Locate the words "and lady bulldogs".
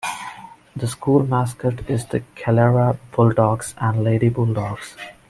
3.77-4.95